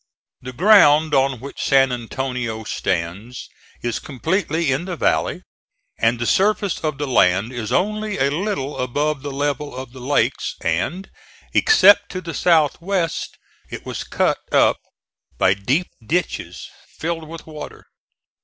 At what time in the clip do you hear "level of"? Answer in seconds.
9.29-9.91